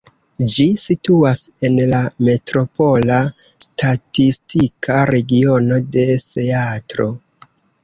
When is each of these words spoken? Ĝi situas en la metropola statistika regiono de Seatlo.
Ĝi 0.51 0.63
situas 0.83 1.41
en 1.69 1.77
la 1.91 1.99
metropola 2.29 3.19
statistika 3.67 4.99
regiono 5.13 5.81
de 5.99 6.09
Seatlo. 6.27 7.11